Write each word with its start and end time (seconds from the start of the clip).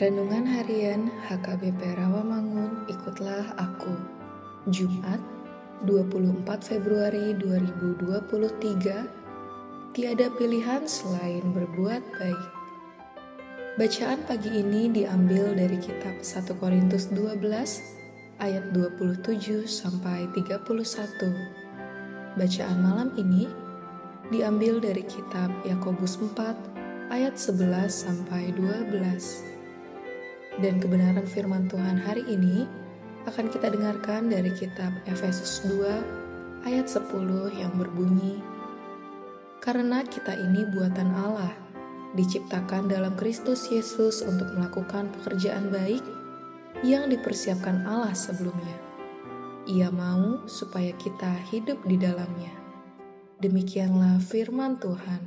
Renungan 0.00 0.48
Harian 0.48 1.12
HKBP 1.28 1.92
Rawamangun, 1.92 2.88
ikutlah 2.88 3.52
aku. 3.60 3.92
Jumat, 4.72 5.20
24 5.84 6.40
Februari 6.64 7.36
2023. 7.36 9.92
Tiada 9.92 10.32
pilihan 10.40 10.88
selain 10.88 11.44
berbuat 11.52 12.00
baik. 12.16 12.44
Bacaan 13.76 14.24
pagi 14.24 14.64
ini 14.64 14.88
diambil 14.88 15.52
dari 15.52 15.76
kitab 15.76 16.24
1 16.24 16.48
Korintus 16.56 17.12
12 17.12 18.40
ayat 18.40 18.72
27 18.72 19.68
sampai 19.68 20.32
31. 20.32 20.64
Bacaan 22.40 22.78
malam 22.80 23.12
ini 23.20 23.52
diambil 24.32 24.80
dari 24.80 25.04
kitab 25.04 25.52
Yakobus 25.68 26.16
4 26.16 27.12
ayat 27.12 27.36
11 27.36 27.92
sampai 27.92 28.48
12 28.56 29.49
dan 30.58 30.82
kebenaran 30.82 31.22
firman 31.30 31.70
Tuhan 31.70 32.02
hari 32.02 32.26
ini 32.26 32.66
akan 33.30 33.46
kita 33.46 33.70
dengarkan 33.70 34.26
dari 34.26 34.50
kitab 34.50 34.90
Efesus 35.06 35.62
2 35.70 36.66
ayat 36.66 36.90
10 36.90 37.06
yang 37.54 37.70
berbunyi 37.78 38.42
Karena 39.62 40.02
kita 40.02 40.34
ini 40.34 40.66
buatan 40.72 41.14
Allah 41.14 41.52
diciptakan 42.18 42.90
dalam 42.90 43.14
Kristus 43.14 43.70
Yesus 43.70 44.26
untuk 44.26 44.50
melakukan 44.58 45.14
pekerjaan 45.14 45.70
baik 45.70 46.02
yang 46.82 47.06
dipersiapkan 47.12 47.86
Allah 47.86 48.16
sebelumnya. 48.16 48.74
Ia 49.68 49.92
mau 49.92 50.48
supaya 50.48 50.90
kita 50.96 51.30
hidup 51.52 51.84
di 51.84 52.00
dalamnya. 52.00 52.50
Demikianlah 53.38 54.18
firman 54.18 54.80
Tuhan. 54.80 55.22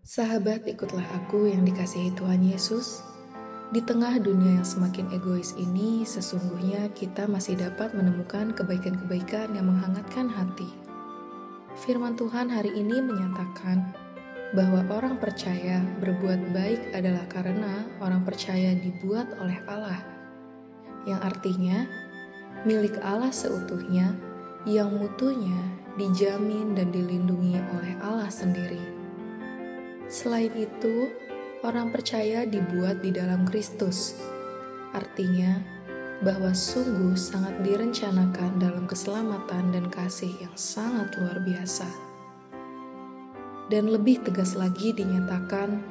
Sahabat, 0.00 0.64
ikutlah 0.64 1.04
aku 1.22 1.52
yang 1.52 1.62
dikasihi 1.62 2.16
Tuhan 2.16 2.40
Yesus 2.40 3.04
di 3.74 3.82
tengah 3.82 4.22
dunia 4.22 4.62
yang 4.62 4.68
semakin 4.68 5.10
egois 5.10 5.50
ini, 5.58 6.06
sesungguhnya 6.06 6.86
kita 6.94 7.26
masih 7.26 7.58
dapat 7.58 7.90
menemukan 7.98 8.54
kebaikan-kebaikan 8.54 9.58
yang 9.58 9.66
menghangatkan 9.66 10.30
hati. 10.30 10.70
Firman 11.82 12.14
Tuhan 12.14 12.46
hari 12.46 12.70
ini 12.78 13.02
menyatakan 13.02 13.90
bahwa 14.54 14.86
orang 14.94 15.18
percaya 15.18 15.82
berbuat 15.98 16.54
baik 16.54 16.94
adalah 16.94 17.26
karena 17.26 17.90
orang 17.98 18.22
percaya 18.22 18.70
dibuat 18.78 19.34
oleh 19.42 19.58
Allah, 19.66 19.98
yang 21.02 21.18
artinya 21.18 21.90
milik 22.62 22.94
Allah 23.02 23.34
seutuhnya, 23.34 24.14
yang 24.62 24.94
mutunya 24.94 25.58
dijamin 25.98 26.78
dan 26.78 26.94
dilindungi 26.94 27.58
oleh 27.74 27.92
Allah 27.98 28.30
sendiri. 28.30 28.80
Selain 30.06 30.54
itu, 30.54 31.10
orang 31.64 31.94
percaya 31.94 32.44
dibuat 32.44 33.00
di 33.00 33.14
dalam 33.14 33.48
Kristus. 33.48 34.18
Artinya, 34.92 35.76
bahwa 36.24 36.52
sungguh 36.56 37.12
sangat 37.12 37.60
direncanakan 37.60 38.56
dalam 38.56 38.88
keselamatan 38.88 39.72
dan 39.72 39.84
kasih 39.92 40.32
yang 40.40 40.54
sangat 40.56 41.12
luar 41.20 41.40
biasa. 41.44 41.88
Dan 43.68 43.90
lebih 43.92 44.24
tegas 44.24 44.56
lagi 44.56 44.94
dinyatakan 44.96 45.82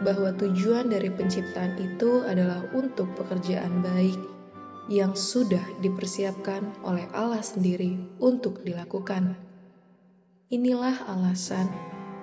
bahwa 0.00 0.32
tujuan 0.34 0.88
dari 0.88 1.10
penciptaan 1.12 1.76
itu 1.78 2.24
adalah 2.24 2.64
untuk 2.72 3.12
pekerjaan 3.18 3.82
baik 3.84 4.18
yang 4.88 5.16
sudah 5.16 5.62
dipersiapkan 5.80 6.84
oleh 6.84 7.08
Allah 7.16 7.40
sendiri 7.40 7.96
untuk 8.20 8.62
dilakukan. 8.62 9.36
Inilah 10.52 11.08
alasan 11.08 11.66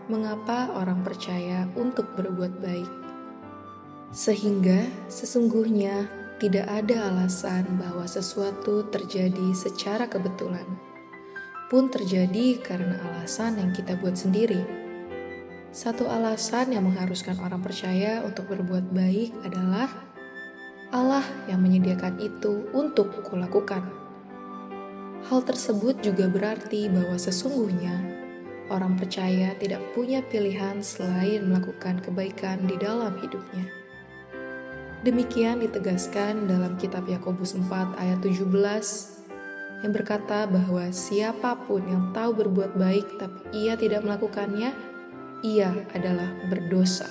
mengapa 0.07 0.71
orang 0.77 1.01
percaya 1.01 1.67
untuk 1.73 2.13
berbuat 2.15 2.61
baik. 2.61 3.00
Sehingga 4.11 4.91
sesungguhnya 5.07 6.03
tidak 6.43 6.67
ada 6.67 7.07
alasan 7.07 7.63
bahwa 7.79 8.03
sesuatu 8.03 8.83
terjadi 8.91 9.55
secara 9.55 10.03
kebetulan, 10.11 10.67
pun 11.71 11.87
terjadi 11.87 12.59
karena 12.59 12.99
alasan 13.07 13.55
yang 13.55 13.71
kita 13.71 13.95
buat 13.95 14.19
sendiri. 14.19 14.59
Satu 15.71 16.11
alasan 16.11 16.75
yang 16.75 16.83
mengharuskan 16.83 17.39
orang 17.39 17.63
percaya 17.63 18.19
untuk 18.27 18.51
berbuat 18.51 18.91
baik 18.91 19.31
adalah 19.47 19.87
Allah 20.91 21.23
yang 21.47 21.63
menyediakan 21.63 22.19
itu 22.19 22.67
untuk 22.75 23.23
kulakukan. 23.23 23.87
Hal 25.31 25.39
tersebut 25.47 26.03
juga 26.03 26.27
berarti 26.27 26.91
bahwa 26.91 27.15
sesungguhnya 27.15 27.95
orang 28.67 28.99
percaya 28.99 29.55
tidak 29.55 29.79
punya 29.95 30.19
pilihan 30.19 30.83
selain 30.83 31.47
melakukan 31.47 32.03
kebaikan 32.03 32.67
di 32.67 32.75
dalam 32.75 33.15
hidupnya. 33.23 33.80
Demikian 35.01 35.65
ditegaskan 35.65 36.45
dalam 36.45 36.77
kitab 36.77 37.09
Yakobus 37.09 37.57
4 37.57 37.97
ayat 37.97 38.21
17 38.21 38.45
yang 39.81 39.89
berkata 39.97 40.45
bahwa 40.45 40.93
siapa 40.93 41.57
pun 41.65 41.81
yang 41.89 42.13
tahu 42.13 42.37
berbuat 42.37 42.77
baik 42.77 43.17
tapi 43.17 43.65
ia 43.65 43.73
tidak 43.73 44.05
melakukannya, 44.05 44.69
ia 45.41 45.73
adalah 45.97 46.29
berdosa. 46.53 47.09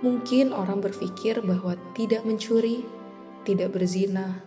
Mungkin 0.00 0.56
orang 0.56 0.80
berpikir 0.80 1.44
bahwa 1.44 1.76
tidak 1.92 2.24
mencuri, 2.24 2.80
tidak 3.44 3.76
berzina, 3.76 4.40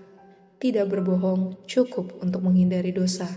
tidak 0.57 0.89
berbohong 0.89 1.53
cukup 1.69 2.17
untuk 2.17 2.41
menghindari 2.41 2.89
dosa. 2.89 3.29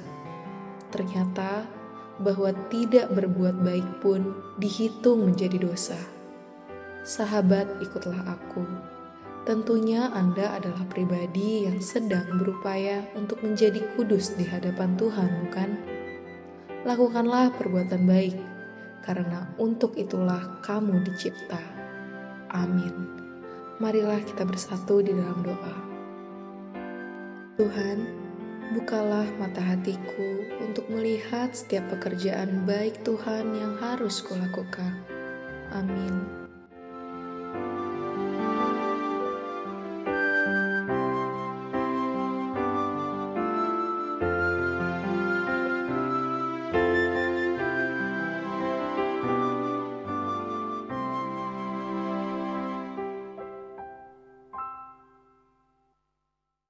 Ternyata 0.88 1.68
bahwa 2.16 2.48
tidak 2.72 3.12
berbuat 3.12 3.60
baik 3.60 4.00
pun 4.00 4.40
dihitung 4.56 5.28
menjadi 5.28 5.60
dosa. 5.68 6.19
Sahabat, 7.02 7.80
ikutlah 7.80 8.24
aku. 8.28 8.64
Tentunya 9.48 10.12
Anda 10.12 10.60
adalah 10.60 10.84
pribadi 10.86 11.64
yang 11.64 11.80
sedang 11.80 12.36
berupaya 12.36 13.08
untuk 13.16 13.40
menjadi 13.40 13.80
kudus 13.96 14.36
di 14.36 14.44
hadapan 14.44 14.94
Tuhan, 15.00 15.30
bukan? 15.48 15.70
Lakukanlah 16.84 17.56
perbuatan 17.56 18.04
baik, 18.04 18.36
karena 19.04 19.48
untuk 19.56 19.96
itulah 19.96 20.60
kamu 20.60 21.00
dicipta. 21.04 21.60
Amin. 22.52 22.92
Marilah 23.80 24.20
kita 24.24 24.44
bersatu 24.44 25.00
di 25.00 25.16
dalam 25.16 25.40
doa. 25.40 25.76
Tuhan, 27.56 28.20
Bukalah 28.70 29.26
mata 29.34 29.58
hatiku 29.58 30.46
untuk 30.62 30.86
melihat 30.94 31.50
setiap 31.50 31.90
pekerjaan 31.90 32.62
baik 32.70 33.02
Tuhan 33.02 33.50
yang 33.58 33.74
harus 33.82 34.22
kulakukan. 34.22 34.94
Amin. 35.74 36.39
thank 37.60 37.84
you 37.84 37.89